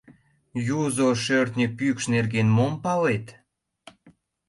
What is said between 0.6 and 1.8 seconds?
Юзо шӧртньӧ